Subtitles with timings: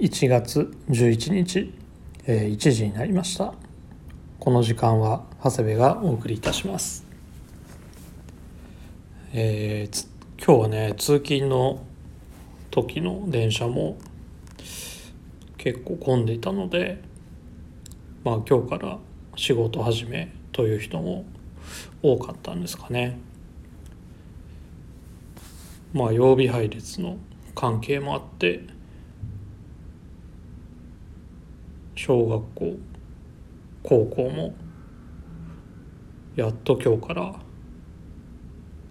[0.00, 1.74] 1月11日、
[2.24, 3.52] えー、1時になりました。
[4.38, 7.04] この時間は長谷部がお送りいたします。
[9.34, 10.06] えー、
[10.42, 11.84] 今日はね通勤の
[12.70, 13.98] 時の電車も
[15.58, 17.02] 結構混んでいたので
[18.24, 18.98] まあ今日から
[19.36, 21.26] 仕事始めという人も
[22.02, 23.18] 多かったんですかね。
[25.92, 27.18] まあ曜日配列の
[27.54, 28.79] 関係もあって
[32.02, 32.78] 小学校
[33.82, 34.54] 高校も
[36.34, 37.34] やっと今日から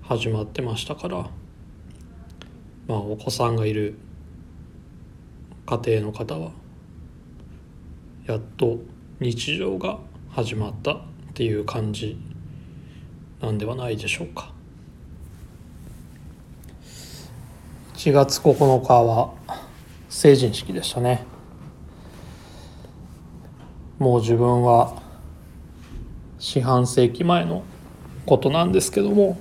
[0.03, 1.17] 始まってましたから
[2.87, 3.97] まあお子さんがいる
[5.65, 6.51] 家庭の方は
[8.27, 8.77] やっと
[9.19, 9.97] 日常が
[10.29, 11.01] 始まったっ
[11.33, 12.15] ていう感じ
[13.41, 14.53] なんではないでしょうか。
[17.95, 19.33] 1月9日は
[20.09, 21.28] 成人式でしたね。
[24.00, 25.02] もう自分は
[26.39, 27.64] 四半世紀前の
[28.25, 29.38] ことなんですけども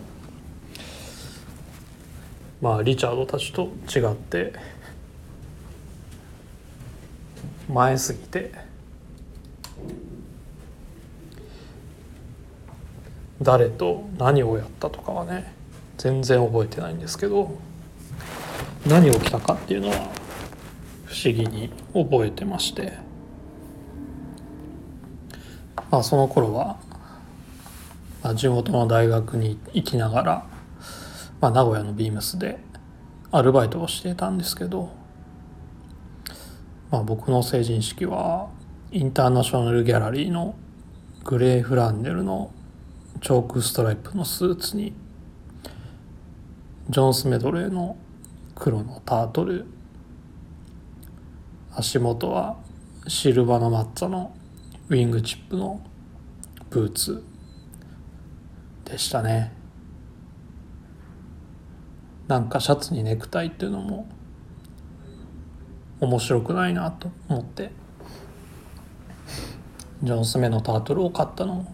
[2.61, 4.53] まあリチャードたちと違って
[7.69, 8.50] 前すぎて
[13.41, 15.53] 誰と何をやったとかはね
[15.98, 17.56] 全然覚えてないんですけど
[18.84, 19.95] 何起きたかっていうのは
[21.05, 23.08] 不思議に覚えてまして。
[25.91, 26.79] まあ、その頃は、
[28.23, 30.47] まあ、地元の大学に行きながら、
[31.41, 32.59] まあ、名古屋のビームスで
[33.31, 34.91] アルバイトをしていたんですけど、
[36.91, 38.51] まあ、僕の成人式は
[38.91, 40.55] インターナショナルギャラリーの
[41.25, 42.51] グレーフランネルの
[43.21, 44.95] チョークストライプのスーツに
[46.89, 47.97] ジョンスメドレーの
[48.55, 49.67] 黒のタートル
[51.71, 52.56] 足元は
[53.06, 54.34] シルバーの抹茶の
[54.91, 55.83] ウィングチップの
[56.71, 57.22] ブーツ
[58.87, 59.53] でしたね。
[62.26, 64.09] なんかシャツにネクタイっていうのも
[66.00, 67.71] 面白くないなと思って
[70.03, 71.66] ジョンスメのタートルを買ったの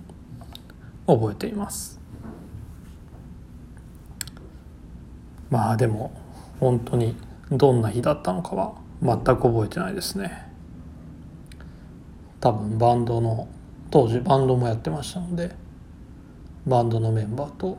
[1.07, 2.01] を覚えています。
[5.51, 6.13] まあでも
[6.59, 7.15] 本当に
[7.53, 10.54] どんな日だったのかは全く覚えてないですね。
[12.45, 13.49] 多分バンドの
[13.91, 15.57] 当時バンドもやってましたので
[16.67, 17.79] バンドのメンバーと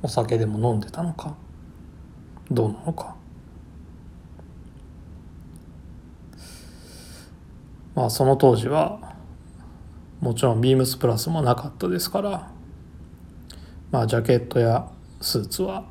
[0.00, 1.34] お酒でも飲んでたのか
[2.48, 3.16] どうなのか。
[7.96, 9.16] まあその当時は
[10.20, 12.52] もちろんビームスプラスもなかったですから
[13.90, 14.88] まあジャケットや
[15.20, 15.86] スーツは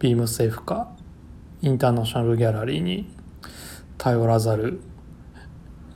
[0.00, 0.90] ビームセーフか
[1.62, 3.19] インターナショナルギャラリーに
[4.00, 4.80] 頼らざる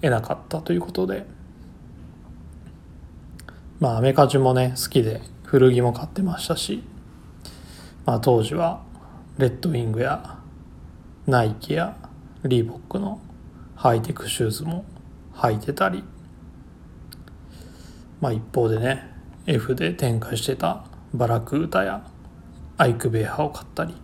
[0.02, 1.24] 得なかったということで。
[3.80, 6.82] まあアメカジもね好きで古着も買ってましたし、
[8.04, 8.82] まあ、当時は
[9.38, 10.38] レッドウィングや
[11.26, 11.96] ナイキや
[12.44, 13.20] リーボックの
[13.74, 14.84] ハイテクシューズも
[15.36, 16.04] 履いてたり。
[18.20, 19.10] まあ一方でね
[19.46, 22.06] F で展開してたバラクータや
[22.76, 23.94] アイクベーハを買ったり。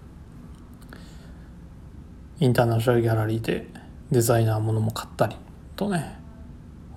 [2.39, 3.80] インターナショナルギャラリーで
[4.11, 5.37] デザイナーものも買ったり
[5.77, 6.19] とね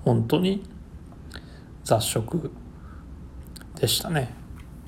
[0.04, 0.64] 本当に
[1.84, 2.52] 雑食
[3.76, 4.34] でしたね。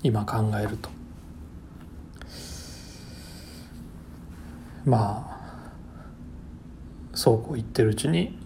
[0.03, 0.89] 今考えると。
[4.85, 5.71] まあ
[7.13, 8.37] そうこう言ってるうちに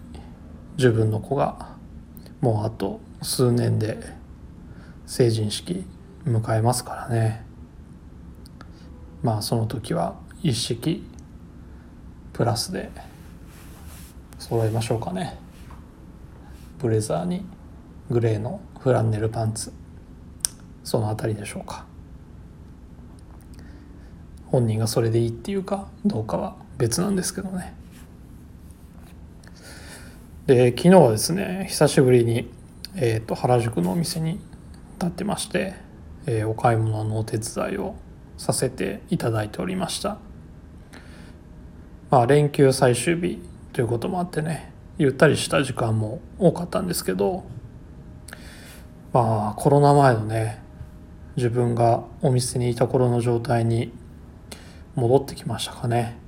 [0.76, 1.76] 自分の子が
[2.40, 4.16] もうあと数年で
[5.06, 5.84] 成人式
[6.24, 7.44] 迎えますからね。
[9.22, 11.04] まあその時は一式
[12.32, 12.90] プラスで
[14.50, 15.38] 揃えましょうかね。
[16.80, 17.44] ブレザーに
[18.10, 19.72] グレーのフランネルパンツ。
[20.82, 21.86] その辺りでしょうか。
[24.46, 27.74] 本人がそれでいいっていうかどうかは別なんですけどね。
[30.46, 32.50] で昨日はですね久しぶりに、
[32.96, 34.40] えーと、原宿のお店に
[34.98, 35.74] 立ってまして、
[36.26, 37.94] えー、お買い物のお手伝いを
[38.36, 40.18] させていただいておりました。
[42.10, 47.44] まあ連休最終日ということもあってねゆったりした時間も多かったんですけど
[49.12, 50.62] まあコロナ前のね
[51.36, 53.92] 自分がお店にいた頃の状態に
[54.94, 56.18] 戻ってきましたかね。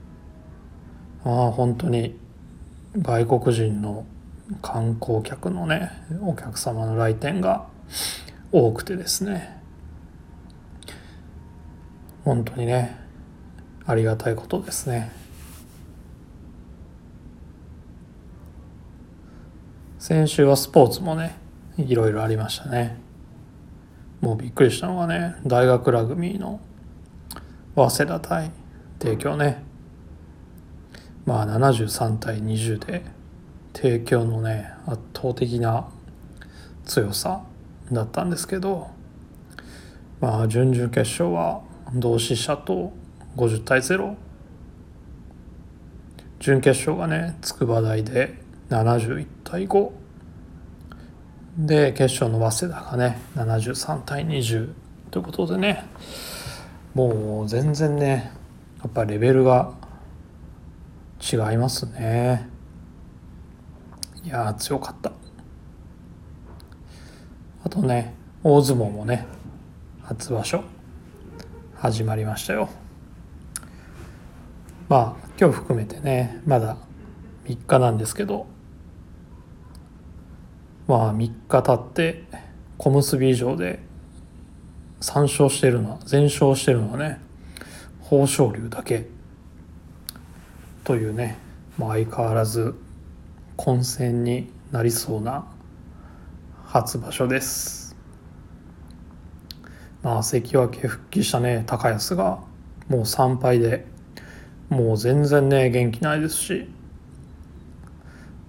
[1.24, 2.18] ああ本当に
[2.96, 4.06] 外国人の
[4.60, 5.90] 観光客のね
[6.22, 7.66] お客様の来店が
[8.52, 9.60] 多くてですね。
[12.24, 12.96] 本当にね
[13.84, 15.21] ありがたいことですね。
[20.02, 21.36] 先週はスポーツもね
[21.78, 22.98] いろいろありましたね。
[24.20, 26.58] もうびっくりしたのがね大学ラグビーの
[27.76, 28.50] 早稲田対
[28.98, 29.62] 帝京ね。
[31.24, 33.04] まあ73対20で
[33.72, 35.88] 帝京のね圧倒的な
[36.84, 37.44] 強さ
[37.92, 38.88] だったんですけど
[40.20, 41.62] まあ準々決勝は
[41.94, 42.92] 同志社と
[43.36, 44.16] 50対0
[46.40, 48.41] 準決勝がね筑波大で
[48.72, 49.90] 71対5
[51.58, 54.72] で決勝の早稲田がね73対20
[55.10, 55.84] ということでね
[56.94, 58.32] もう全然ね
[58.78, 59.74] やっぱレベルが
[61.20, 62.48] 違いますね。
[64.24, 65.12] いや強かった。
[67.64, 69.26] あとね大相撲もね
[70.02, 70.64] 初場所
[71.76, 72.68] 始まりましたよ。
[74.88, 76.76] まあ今日含めてねまだ
[77.44, 78.46] 3日なんですけど
[80.86, 82.24] まあ3日経って
[82.78, 83.80] 小結以上で
[85.00, 87.20] 3勝してるのは全勝してるのはね
[88.10, 89.06] 豊昇龍だけ。
[90.84, 91.38] というね、
[91.78, 92.74] まあ、相変わらず
[93.56, 95.46] 混戦になりそうな
[96.66, 97.96] 初場所です。
[100.02, 102.40] まあ関脇復帰したね高安が
[102.88, 103.86] もう3敗で
[104.68, 106.68] もう全然ね元気ないですし。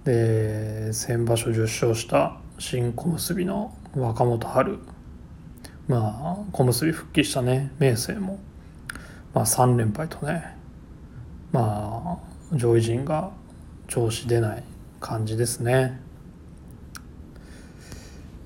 [0.04, 4.78] で先場所10勝した新小結の若元春。
[5.88, 8.38] まあ小結復帰したね明生も、
[9.32, 10.56] まあ、3連敗とね。
[11.52, 12.20] ま
[12.52, 13.30] あ上位陣が
[13.88, 14.64] 調子出ない
[15.00, 16.00] 感じですね。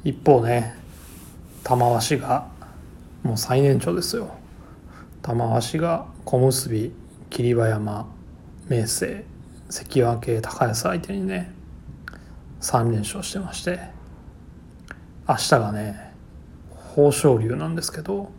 [0.04, 0.74] 一方ね
[1.64, 2.46] 玉鷲が
[3.24, 4.30] もう最年長ですよ。
[5.22, 6.92] 玉鷲が小結
[7.30, 8.06] 霧馬山
[8.68, 9.24] 明生。
[9.68, 11.52] 関脇高安相手にね
[12.60, 13.80] 3連勝してまして
[15.28, 16.14] 明日がね
[16.96, 18.30] 豊昇龍なんですけど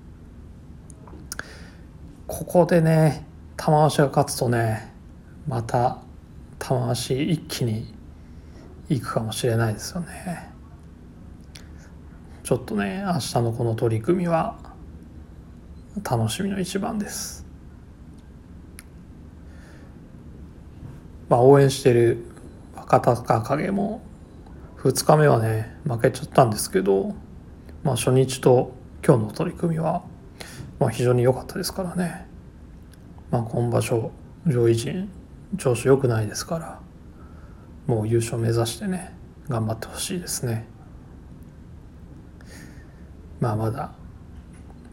[2.28, 3.26] ここでね
[3.58, 4.94] 玉鷲が勝つとね
[5.48, 6.00] また
[6.58, 7.94] 玉鷲一気に
[8.90, 10.50] いくかもしれないですよね。
[12.44, 14.58] ちょっとね明日のこの取り組みは
[16.04, 17.49] 楽しみの一番です。
[21.30, 22.26] まあ応援してる
[22.76, 24.02] 若隆景も
[24.78, 27.16] 2日目はね負けちゃったんですけど、
[27.84, 28.74] まあ、初日と
[29.06, 30.04] 今日の取り組みは、
[30.80, 32.26] まあ、非常に良かったですからね、
[33.30, 34.12] まあ、今場所
[34.48, 35.10] 上位陣
[35.58, 36.80] 調子良くないですから
[37.86, 39.14] もう優勝目指してね
[39.48, 40.68] 頑張ってほしいですね
[43.40, 43.92] まあまだ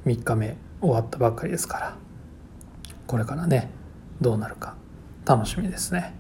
[0.04, 1.96] 3日目終わったばっかりですから
[3.06, 3.70] これからね
[4.20, 4.76] どうなるか
[5.26, 6.15] 楽しみですね。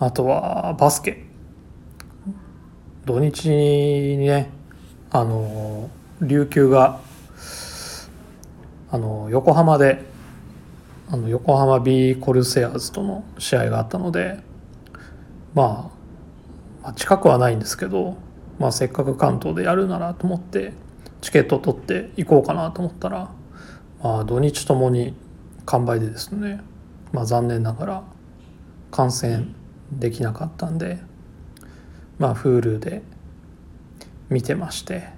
[0.00, 1.26] あとはバスケ。
[3.04, 4.50] 土日にね
[5.10, 5.90] あの
[6.22, 7.00] 琉球が
[8.90, 10.02] あの横浜で
[11.10, 14.40] あの横浜 B コルセアーズとの試合があったので、
[15.54, 15.66] まあ、
[16.82, 18.16] まあ近くはないんですけど、
[18.58, 20.72] まあ、せっかく関東でやるならと思って
[21.20, 23.30] チケット取って行こうかなと思ったら、
[24.02, 25.14] まあ、土日ともに
[25.66, 26.62] 完売でですね、
[27.12, 28.02] まあ、残念ながら
[28.90, 29.54] 観戦
[29.92, 30.98] できなかったんで
[32.18, 33.02] まあ Hulu で
[34.28, 35.08] 見てまして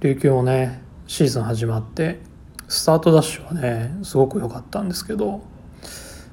[0.00, 2.20] 琉球もねシーズン始まって
[2.68, 5.42] スタートダッシュはねすごく良かったんですけど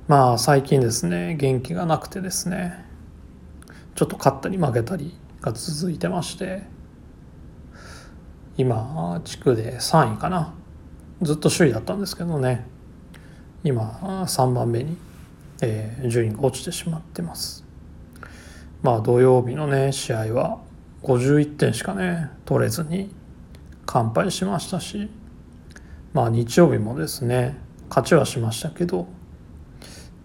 [0.08, 2.86] まあ最近ですね元気がなくてですね
[3.96, 6.64] ちょっと勝ったり負けたりが続いてまして
[8.58, 10.54] 今地区で3位かな
[11.22, 12.66] ずっと首位だったんですけどね
[13.64, 14.98] 今3番目に
[15.62, 17.66] えー、順位が落ちてしまってます。
[18.82, 20.60] まあ土曜日のね試合は
[21.04, 23.14] 51点しかね取れずに
[23.86, 25.10] 完敗しましたし
[26.14, 27.58] まあ日曜日もですね
[27.90, 29.08] 勝ちはしましたけど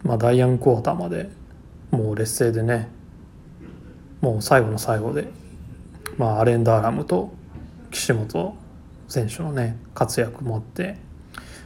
[0.02, 1.30] まあ第4クォーターまで
[1.90, 2.88] もう劣勢でね
[4.20, 5.28] もう最後の最後で
[6.16, 7.32] まあアレンダーラムと
[7.90, 8.56] 岸本
[9.08, 10.96] 選手のね活躍もあって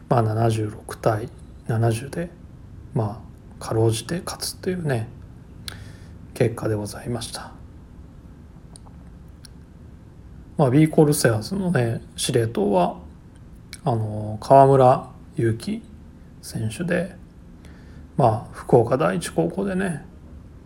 [0.08, 1.28] まあ76対
[1.66, 2.30] 70で
[2.94, 3.27] まあ
[3.58, 5.08] かろうじて勝つというね
[6.34, 7.52] 結果でございました。
[10.56, 12.98] まあ、B コルセアーズのね司令塔は
[13.84, 15.82] あの河村勇輝
[16.42, 17.14] 選手で
[18.16, 20.04] まあ福岡第一高校でね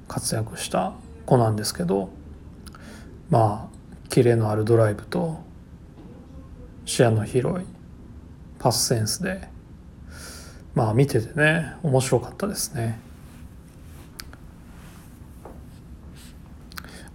[0.08, 0.94] 活躍した
[1.26, 2.08] 子なんですけど
[3.28, 5.40] まあキレのあるドライブと
[6.86, 7.66] 視野の広い
[8.58, 9.51] パスセンスで
[10.74, 12.98] まあ見ててね面白かったですね。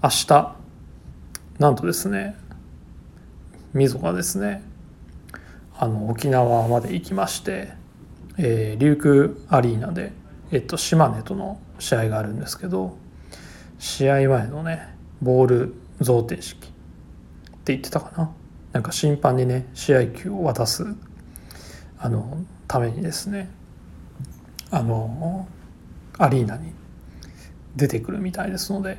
[0.04, 0.56] 明日
[1.58, 2.36] なんとですね
[3.74, 4.62] みぞがですね
[5.76, 7.74] あの沖縄まで行きまして、
[8.38, 10.12] えー、琉球アリーナで、
[10.52, 12.96] えっと、島根との試合があるんですけど
[13.80, 14.88] 試合前のね
[15.22, 16.70] ボール贈呈式っ
[17.64, 18.32] て言ってたかな？
[18.74, 20.86] なんか審判にね試合球を渡す
[21.98, 23.50] あのためにですね
[24.71, 25.47] あの
[26.17, 26.74] アリーナに
[27.75, 28.97] 出てくるみたいですので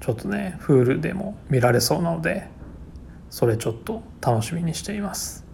[0.00, 2.48] ちょっとねフールでも見られそうなので
[3.30, 5.44] それちょっと楽しみにしています。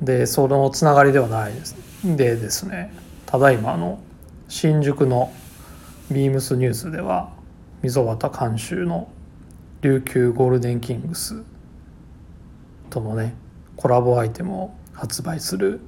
[0.00, 2.92] でそのつながりではないですでですね
[3.26, 4.00] ただいまの
[4.48, 5.32] 新宿の
[6.10, 7.32] ビームスニュースでは
[7.82, 9.08] 溝端監修の
[9.80, 11.42] 琉球ゴールデンキングス
[12.90, 13.34] とのね
[13.76, 15.80] コラボアイテムを発売する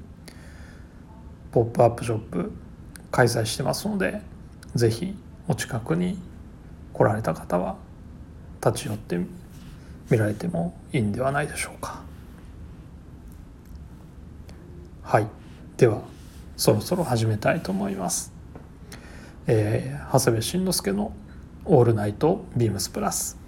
[1.53, 2.53] ポップアップショップ
[3.11, 4.21] 開催してますので
[4.75, 5.15] 是非
[5.49, 6.19] お近くに
[6.93, 7.77] 来られた方は
[8.65, 9.19] 立ち寄って
[10.11, 12.03] 見られてもいいんではないでしょうか。
[15.03, 15.27] はい。
[15.77, 16.03] では
[16.57, 18.33] そろそろ始めたいと思います、
[19.47, 21.13] えー、長谷部慎之介の
[21.67, 23.39] 「オールナイトビームスプラス」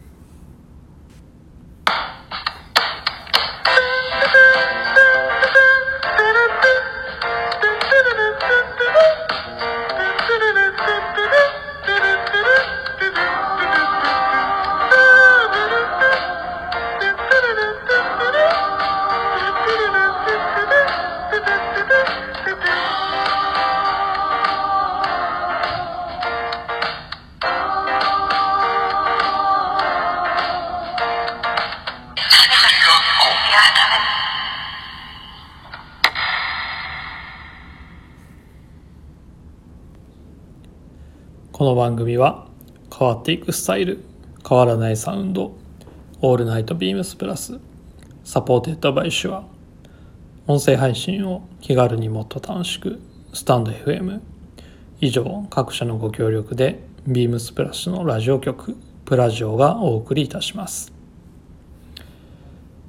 [41.88, 42.46] 番組は
[42.94, 44.04] 変わっていくスタイル
[44.46, 45.56] 変わらないサウンド
[46.20, 47.60] オールナイトビームスプラス
[48.24, 49.46] supported by Shure
[50.46, 53.00] 音声配信を気軽にもっと楽しく
[53.32, 54.20] スタンド FM
[55.00, 58.76] 以上各社のご協力でビームスプラスのラジオ局
[59.06, 60.92] プラジオがお送りいたします。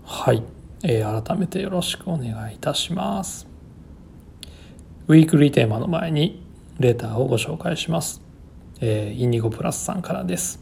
[0.03, 0.43] はい、
[0.83, 3.47] えー、改めてよろしくお願いいたします。
[5.07, 6.43] ウィークリーテーマの前に
[6.79, 8.27] レターをご紹介します。
[8.81, 10.59] えー、インディゴプラスさんからです、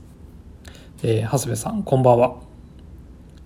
[1.03, 2.38] えー、長谷部さんこんばんは、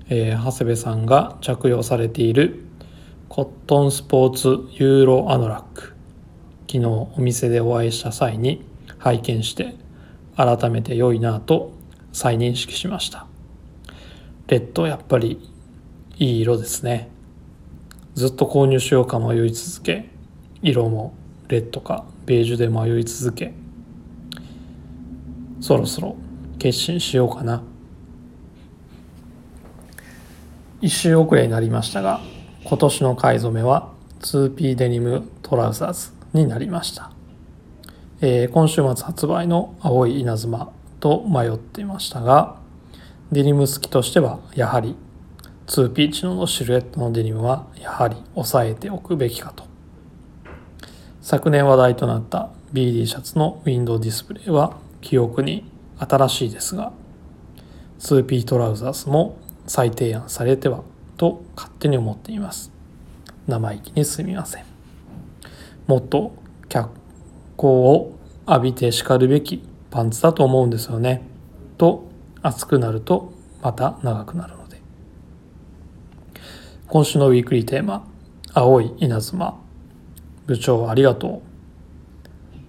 [0.10, 2.64] えー、長谷部さんが着用されている
[3.28, 5.94] コットンスポーツユーロアノラック。
[6.70, 8.66] 昨日お店でお会いした際に
[8.98, 9.76] 拝見して
[10.36, 11.74] 改めて良いなと
[12.14, 13.28] 再認識しました。
[14.48, 15.50] レッドやっぱり
[16.18, 17.10] いい色ですね。
[18.16, 20.10] ずっと購入しようか迷い続け
[20.62, 21.14] 色も
[21.48, 23.54] レッドかベージュで迷い続け
[25.72, 26.18] そろそろ
[26.60, 27.64] 決心しようかな。
[30.82, 32.20] 1週遅れになりましたが
[32.66, 37.12] 今年の買い初めは 2P デニムトラウザーズになりました、
[38.20, 42.58] えー、今週末発売の青い稲妻と迷っていましたが
[43.32, 44.98] デニム好きとしてはやはり
[45.68, 49.64] 2P チノのシルエットのデニムはやはり抑えておくべきかと。
[51.22, 56.94] 昨年話題となった BD シャツのウィンドウディスプレイは記憶に新しいですが
[58.00, 60.84] 2P トラウザースも再提案されては
[61.18, 62.72] と勝手に思っています。
[63.48, 64.66] 生意気にすみません。
[65.86, 66.34] もっと
[66.68, 66.90] 脚
[67.58, 68.12] 光を
[68.48, 71.22] 浴びて叱るべきパンツだと思うんですよね。
[71.78, 72.10] と
[72.42, 74.82] 熱くなるとまた長くなるので。
[76.88, 78.08] 今週のウィークリーテーマ
[78.54, 79.60] 「青い稲妻」
[80.48, 81.51] 部長ありがとう。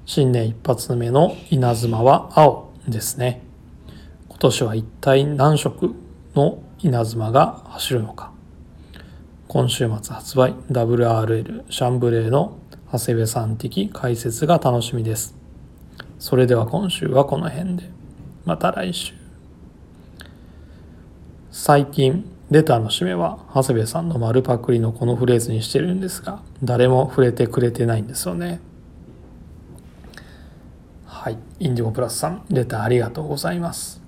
[0.05, 3.43] 新年一発目の稲妻は青ですね。
[4.29, 5.95] 今年は一体何色
[6.35, 8.33] の稲妻が走るのか。
[9.47, 12.59] 今週末発売 WRL シャンブレーの
[12.91, 15.37] 長谷部さん的解説が楽しみです。
[16.19, 17.91] それでは今週はこの辺で。
[18.45, 19.15] また来週。
[21.53, 28.61] 最近、レターの締めは長谷部さんの丸パクリのこのフレーズにしてるんですが、誰も触れてくれてないんですよね。
[31.23, 34.03] はい、インディゴプラスさん、レターありがとうございます。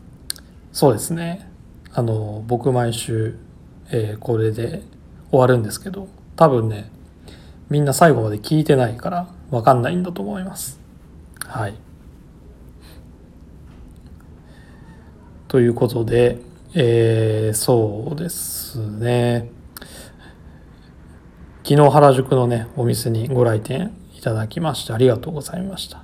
[0.73, 1.49] そうですね。
[1.93, 3.37] あの、僕毎週、
[3.93, 4.83] えー、これで
[5.31, 6.91] 終わるんですけど、多分ね、
[7.71, 10.81] みんな最後まで聞いてないからわかんないんだと思います。
[11.47, 11.75] はい。
[15.47, 16.41] ということで、
[16.75, 19.53] えー、そうですね。
[21.63, 26.04] 昨日原宿のねお店にご来店いただきましてありがとうございました、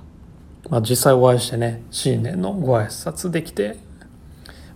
[0.71, 3.75] まあ、実際お会いしてね新年のご挨拶できて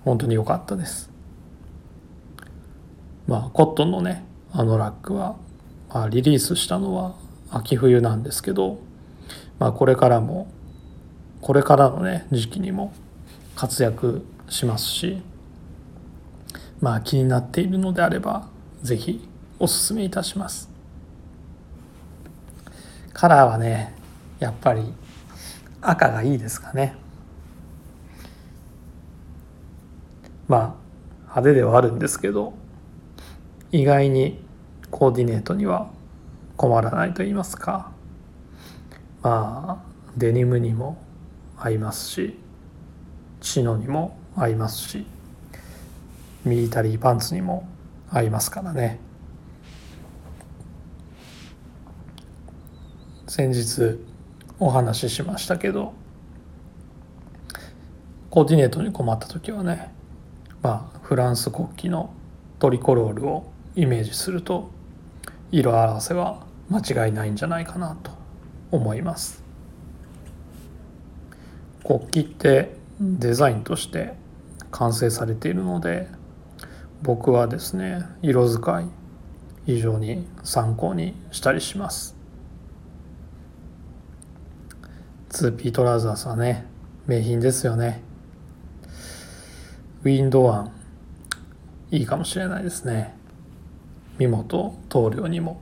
[0.04, 1.10] 本当に良かったです。
[3.28, 5.38] まあコットンのねあのラックは、
[5.90, 7.16] まあ、リリースしたのは
[7.50, 8.78] 秋冬なんですけど、
[9.58, 10.52] まあ、これからも
[11.40, 12.94] これからのね時期にも
[13.56, 15.22] 活躍しますし
[16.82, 18.50] まあ気になっているのであれば
[18.84, 19.26] 是非
[19.60, 20.70] おすすめいたします。
[23.14, 23.96] カラーはね
[24.40, 24.94] やっぱり
[25.90, 26.96] 赤がいいですかね。
[30.48, 30.76] まあ
[31.24, 32.54] 派手ではあるんですけど
[33.72, 34.40] 意外に
[34.92, 35.90] コーディネートには
[36.56, 37.92] 困らないと言いますか。
[39.22, 39.86] まあ
[40.18, 40.98] デニムにも
[41.58, 42.38] 合いますし
[43.42, 45.06] チノにも合いますし
[46.46, 47.68] ミリタリーパンツにも
[48.12, 49.00] 合いますからね。
[53.28, 54.00] 先日
[54.60, 55.94] お話ししましたけど
[58.30, 59.94] コーディネートに困った時はね
[60.62, 62.14] まあフランス国旗の
[62.60, 64.70] トリコロールをイメージすると
[65.52, 68.12] 色合わせは間違いないんじゃないかなと
[68.72, 69.44] 思います。
[71.84, 74.16] 国旗ってデザインとして
[74.72, 76.08] 完成されているので
[77.04, 78.86] 僕はですね色使い
[79.66, 82.15] 非常に参考にしたりします。
[85.36, 86.66] 2P トラウザーズはね
[87.08, 88.02] 名品ですよね。
[90.04, 90.72] ウィンドワン
[91.92, 93.16] いいかもしれないですね。
[94.18, 95.62] 身元棟梁にも。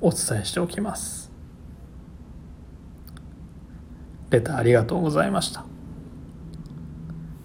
[0.00, 1.30] お伝えしておきます。
[4.30, 5.64] レターありがとうございました。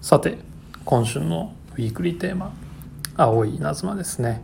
[0.00, 0.38] さて
[0.84, 2.52] 今週のウィークリーテーマ
[3.16, 4.42] 青い稲妻ですね。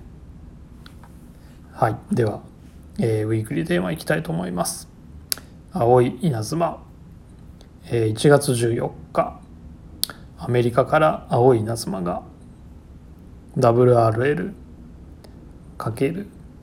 [1.72, 2.42] はいでは、
[2.98, 4.93] えー、ウィークリーテーマいきたいと思います。
[5.76, 6.80] 青い稲妻、
[7.86, 9.40] えー、1月14日
[10.38, 12.22] アメリカから青い稲妻が。
[13.56, 14.54] WRL×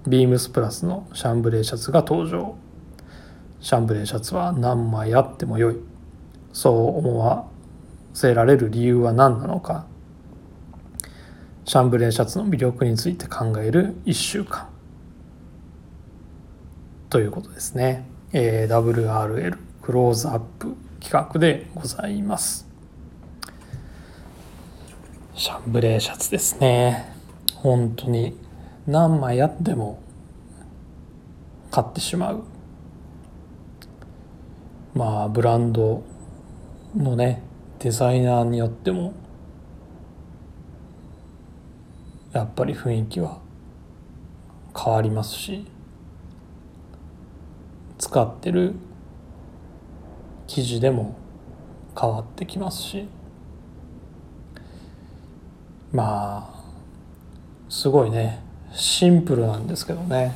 [0.08, 2.56] ビームスプラスのシャンブレーシャツが登場。
[3.60, 5.78] シャンブレーシャツは何枚あってもよい。
[6.54, 7.48] そう思わ
[8.14, 9.88] せられる理由は何なのか。
[11.66, 14.70] シャンブレーシャツの魅力について考える1週間。
[17.10, 22.66] ということですね、えー、WRL クローズアップ企画でございます。
[25.36, 27.14] シャンブレーシャツですね。
[27.56, 28.38] 本当に
[28.88, 30.02] 何枚あっても
[31.72, 32.44] 買ってしまう。
[34.94, 36.02] まあブランド
[36.96, 37.44] のね
[37.80, 39.14] デザイナーによっても
[42.32, 43.40] やっぱり雰囲気は
[44.74, 45.68] 変わりますし。
[48.12, 48.76] 使ってる
[50.46, 51.16] 生地でも
[51.98, 53.08] 変わってきますし。
[55.94, 56.64] まあ
[57.70, 58.44] すごいね。
[58.74, 60.34] シンプルなんですけどね。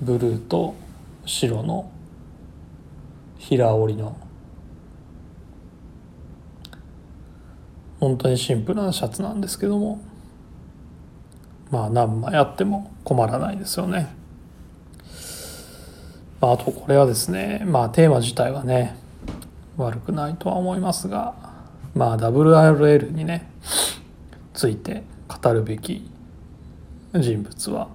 [0.00, 0.74] ブルーと
[1.24, 1.88] 白の
[3.38, 4.16] 平織りの。
[8.00, 10.00] 本当にシンプルなシャツなんですけども。
[11.70, 14.20] まあ何枚あっても困らないですよね。
[16.42, 18.96] まあ、あとこれはですねまあテーマ自体はね
[19.76, 21.34] 悪くないとは思いますが
[21.94, 23.48] まあ WRL にね
[24.52, 26.10] ついて語るべき
[27.14, 27.88] 人物は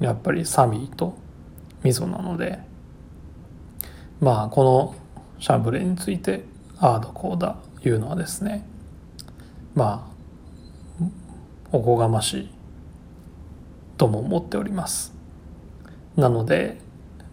[0.00, 1.16] やっぱりサミーと
[1.84, 2.58] ミゾなので
[4.20, 4.96] まあこの
[5.38, 6.44] シャンブレについて
[6.80, 8.66] ああだこうだいうのはですね
[9.76, 10.10] ま
[11.00, 11.04] あ
[11.70, 12.50] おこがましい
[13.96, 15.14] とも思っております。
[16.16, 16.83] なので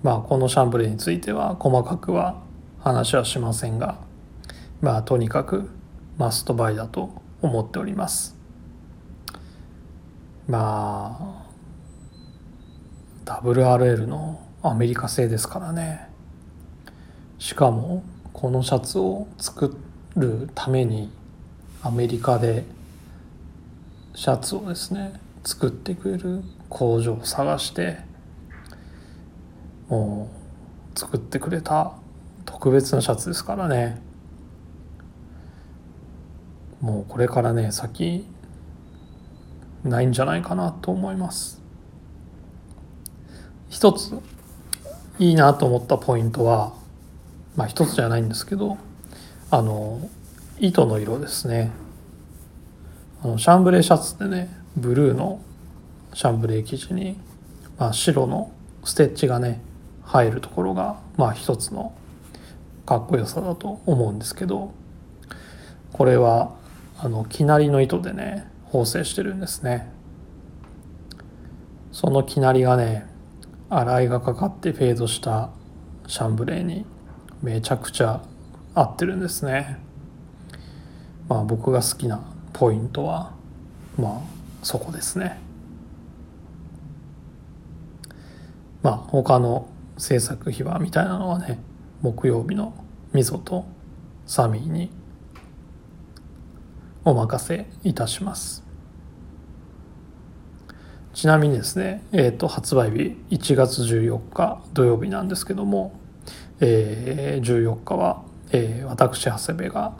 [0.03, 2.41] まあこのシャンブレーについては細かくは
[2.79, 3.99] 話はしませんが
[4.81, 5.69] まあとにかく
[6.17, 8.35] マストバイだと思っております。
[10.47, 11.45] ま
[13.25, 16.07] あ WRL のアメリカ製ですからね。
[17.39, 19.75] しかもこのシャツを作
[20.15, 21.11] るために
[21.83, 22.65] アメリカで
[24.13, 27.97] シャツをですね作ってくれる工場を探して
[30.95, 31.93] 作ってくれた
[32.45, 34.01] 特別なシャツですからね。
[36.79, 38.25] もうこれからね先
[39.83, 41.61] ないんじゃないかなと思います。
[43.69, 44.17] 一つ
[45.19, 46.73] いいなと思ったポイントは
[47.55, 48.77] まあ一つじゃないんですけど
[49.49, 50.09] あの
[50.59, 51.71] 糸の色ですね。
[53.23, 55.41] あのシャンブレーシャツってねブルーの
[56.13, 57.19] シャンブレー生地に、
[57.77, 58.51] まあ、白の
[58.83, 59.61] ステッチがね
[60.11, 61.93] 入るところがまあ一つの
[62.85, 64.73] かっこよさだと思うんですけど
[65.93, 66.53] これは
[66.99, 69.89] あのきなりの糸でね縫製してるんですね。
[71.93, 73.05] そのきなりがね
[73.69, 75.49] 洗いがかかってフェードした
[76.07, 76.85] シャンブレーに
[77.41, 78.21] めちゃくちゃ
[78.75, 79.79] 合ってるんですね。
[81.29, 82.21] まあ僕が好きな
[82.51, 83.31] ポイントは
[83.97, 84.21] まあ
[84.61, 85.39] そこですね。
[88.83, 89.67] まあ他の
[90.01, 91.59] 制作秘話みたいなのはね
[92.01, 92.73] 木曜日の
[93.13, 93.65] みぞと
[94.25, 94.89] サミーに
[97.05, 98.63] お任せいたします。
[101.13, 105.99] ちなみにですね、えーと、発売日1月14日土曜日なんですけども、
[106.61, 109.93] えー、14日は、えー、私長谷部が、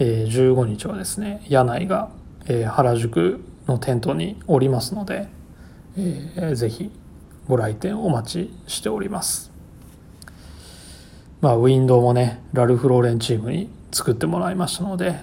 [0.00, 2.10] えー、15日はですね柳井が、
[2.46, 5.28] えー、原宿の店頭におりますので、
[5.96, 6.90] えー、ぜひ
[7.46, 9.50] ご来店お待ちしております。
[11.42, 15.20] まあウィンドウもねラルフ・ローレンチームに作ってもらいましたので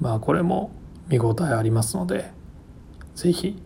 [0.00, 0.70] まあこれも
[1.08, 2.30] 見応えありますので
[3.14, 3.60] 是非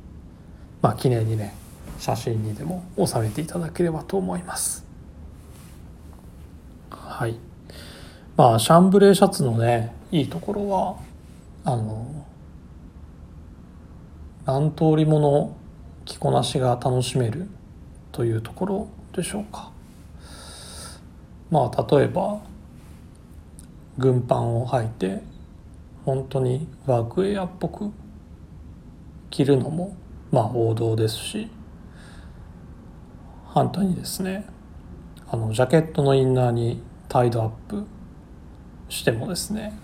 [0.83, 1.55] まあ記念にね
[2.01, 4.85] 写真にでも収めていただければと思います。
[6.91, 7.39] はい。
[8.37, 10.97] まあシャンブレーシャツのねいいところは
[11.65, 12.27] あの
[14.45, 15.57] 何通りもの
[16.05, 17.49] 着こなしが楽しめる
[18.17, 19.71] というところでしょうか。
[21.51, 22.41] まあ例えば
[23.99, 25.21] 軍パンを履いて
[26.07, 27.93] 本当にワークウェアっぽく
[29.29, 29.95] 着るのも
[30.33, 31.51] まあ王道ですし
[33.49, 34.47] 反対にですね
[35.29, 37.85] あのジャケットのインナーにタイドアップ
[38.89, 39.79] してもですね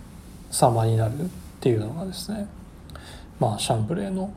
[0.50, 1.28] 様になるっ
[1.60, 2.48] ていうのがですね
[3.38, 4.32] まあシャンブレーの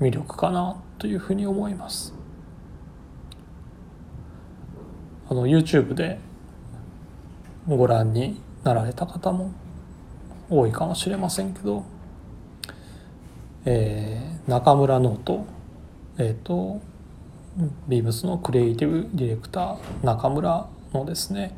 [0.00, 2.23] 魅力かなというふうに思います。
[5.28, 6.18] あの YouTube で
[7.66, 9.52] ご覧になられた方も
[10.50, 11.84] 多いかもしれませんけど、
[13.64, 15.46] えー、中村ノート
[16.18, 16.80] えっ、ー、と
[17.88, 21.56] ビームスのクリエイティブディレクター中村のですね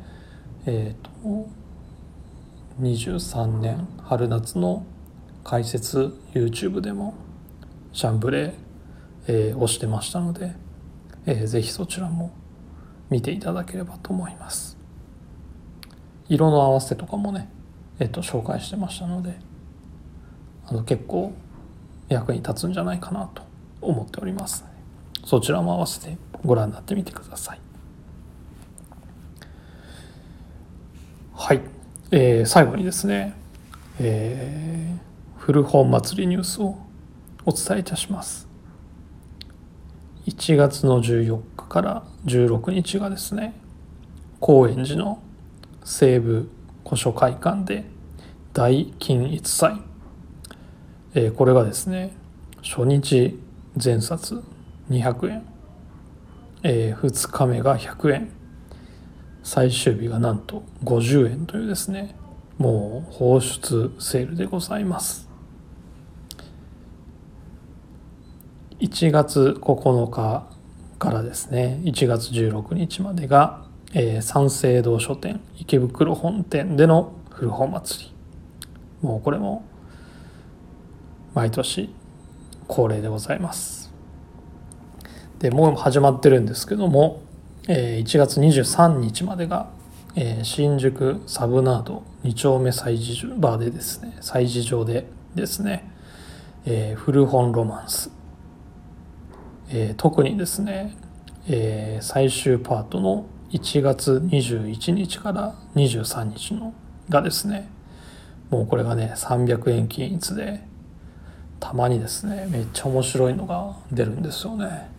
[0.65, 1.49] えっ、ー、と
[2.81, 4.85] 23年春夏の
[5.43, 7.15] 解説 YouTube でも
[7.91, 8.53] シャンブレー、
[9.27, 10.53] えー、をしてましたので、
[11.25, 12.31] えー、ぜひそちらも
[13.09, 14.77] 見ていただければと思います。
[16.29, 17.49] 色の合わせとかもね
[17.99, 19.39] えっと、紹介してましたので
[20.67, 21.33] あの結構
[22.09, 23.41] 役に立つんじゃないかなと
[23.81, 24.65] 思っております。
[25.25, 27.59] そちらも合わせてご覧になってみてください。
[31.33, 31.61] はい、
[32.11, 33.33] えー、最後にですね、
[33.99, 36.77] えー、古本祭りニュースを
[37.45, 38.46] お伝えいたします。
[40.27, 43.53] 1月の14日から16日がですね
[44.41, 45.23] 高円寺の
[45.85, 46.49] 西部
[46.83, 47.85] 古書会館で
[48.51, 49.81] 大金一祭、
[51.13, 52.13] えー、これがですね
[52.61, 53.39] 初日
[53.81, 54.43] 前冊
[54.89, 55.47] 200円、
[56.63, 58.29] えー、2日目が100円
[59.43, 62.17] 最終日がなんと50円というですね
[62.57, 65.26] もう放出セールでございます。
[68.79, 70.47] 1月9日
[70.99, 78.13] からですね1月16日までがえー、三省堂書店池袋本店での古本祭り。
[79.01, 79.63] もうこれも
[81.33, 81.89] 毎年
[82.67, 83.93] 恒例でございます。
[85.39, 87.21] でもう始まってるんですけども、
[87.67, 89.69] えー、1月23日までが、
[90.15, 95.89] えー、新宿サブナード2丁目祭事バーでですね祭事場でですね、
[96.65, 98.11] えー、古本ロマンス、
[99.69, 100.95] えー、特にですね、
[101.49, 106.73] えー、最終パートの1月21日から23日の
[107.09, 107.69] がですね
[108.49, 110.61] もうこれがね300円均一で
[111.59, 114.89] たまにですねめっちゃ面白いのが出るんですよね。